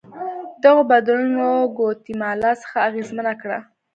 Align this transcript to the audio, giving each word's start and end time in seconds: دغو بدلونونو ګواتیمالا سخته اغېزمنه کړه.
دغو 0.63 0.81
بدلونونو 0.91 1.49
ګواتیمالا 1.77 2.51
سخته 2.61 2.79
اغېزمنه 2.87 3.33
کړه. 3.41 3.57